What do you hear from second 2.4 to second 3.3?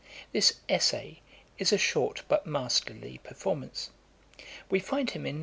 masterly